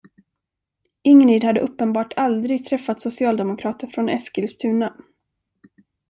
[1.03, 4.93] Ingrid hade uppenbart aldrig träffat socialdemokrater från Eskilstuna.